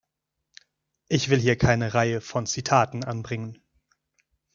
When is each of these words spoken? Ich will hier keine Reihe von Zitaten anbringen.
Ich 1.09 1.29
will 1.29 1.37
hier 1.39 1.59
keine 1.59 1.93
Reihe 1.93 2.21
von 2.21 2.47
Zitaten 2.47 3.03
anbringen. 3.03 3.61